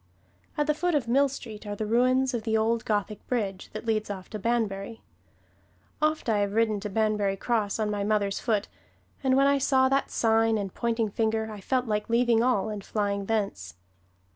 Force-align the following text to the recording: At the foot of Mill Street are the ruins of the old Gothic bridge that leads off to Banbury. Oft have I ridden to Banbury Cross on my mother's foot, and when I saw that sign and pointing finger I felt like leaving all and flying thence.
At 0.57 0.65
the 0.65 0.73
foot 0.73 0.95
of 0.95 1.07
Mill 1.07 1.29
Street 1.29 1.67
are 1.67 1.75
the 1.75 1.85
ruins 1.85 2.33
of 2.33 2.41
the 2.41 2.57
old 2.57 2.85
Gothic 2.85 3.23
bridge 3.27 3.69
that 3.73 3.85
leads 3.85 4.09
off 4.09 4.31
to 4.31 4.39
Banbury. 4.39 5.03
Oft 6.01 6.25
have 6.25 6.35
I 6.37 6.41
ridden 6.41 6.79
to 6.79 6.89
Banbury 6.89 7.37
Cross 7.37 7.77
on 7.77 7.91
my 7.91 8.03
mother's 8.03 8.39
foot, 8.39 8.67
and 9.23 9.37
when 9.37 9.45
I 9.45 9.59
saw 9.59 9.89
that 9.89 10.09
sign 10.09 10.57
and 10.57 10.73
pointing 10.73 11.11
finger 11.11 11.51
I 11.51 11.61
felt 11.61 11.85
like 11.85 12.09
leaving 12.09 12.41
all 12.41 12.69
and 12.69 12.83
flying 12.83 13.27
thence. 13.27 13.75